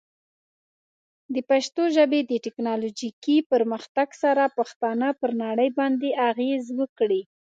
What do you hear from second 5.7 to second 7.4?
باندې اغېز وکړي.